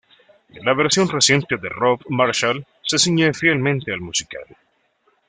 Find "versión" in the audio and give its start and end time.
0.73-1.07